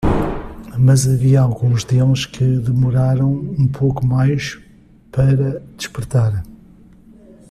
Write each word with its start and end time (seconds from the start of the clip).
Mas 0.79 1.05
havia 1.07 1.41
alguns 1.41 1.83
deles 1.83 2.25
que 2.25 2.57
demoraram 2.57 3.31
um 3.31 3.67
pouco 3.67 4.03
mais 4.03 4.57
para 5.11 5.61
despertar. 5.77 6.43